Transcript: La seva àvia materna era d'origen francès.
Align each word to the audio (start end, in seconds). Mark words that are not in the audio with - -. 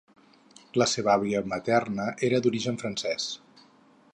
La 0.81 0.87
seva 0.93 1.11
àvia 1.15 1.41
materna 1.51 2.07
era 2.29 2.39
d'origen 2.47 2.81
francès. 2.85 3.29